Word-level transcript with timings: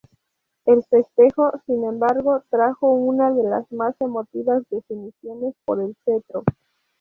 El 0.65 0.83
festejo, 0.85 1.51
sin 1.67 1.83
embargo, 1.83 2.41
trajo 2.49 2.91
una 2.91 3.31
de 3.31 3.43
las 3.43 3.71
más 3.71 3.93
emotivas 3.99 4.63
definiciones 4.71 5.53
por 5.63 5.79
el 5.79 5.95
cetro. 6.03 6.43